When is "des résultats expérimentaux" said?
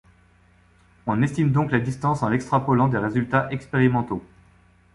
2.87-4.23